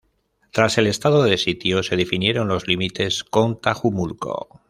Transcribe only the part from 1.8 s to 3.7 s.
se definieron los límites con